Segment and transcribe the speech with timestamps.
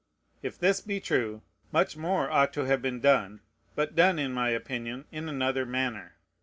[0.41, 3.41] If this be true, much more ought to have been done,
[3.75, 6.15] but done, in my opinion, in another manner.